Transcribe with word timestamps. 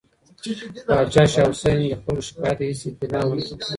پاچا 0.87 1.23
شاه 1.33 1.49
حسین 1.51 1.77
د 1.91 1.95
خلکو 2.01 2.25
شکایت 2.27 2.57
ته 2.59 2.63
هیڅ 2.69 2.81
اعتنا 2.85 3.19
ونه 3.25 3.41
کړه. 3.47 3.65